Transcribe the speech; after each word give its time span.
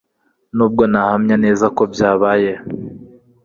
nubwo 0.55 0.83
ntahamya 0.91 1.35
neza 1.45 1.65
ko 1.75 1.83
byabaye 1.93 2.51